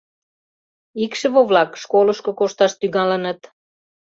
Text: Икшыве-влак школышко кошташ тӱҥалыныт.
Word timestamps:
Икшыве-влак 1.03 1.71
школышко 1.81 2.31
кошташ 2.39 2.71
тӱҥалыныт. 2.79 3.39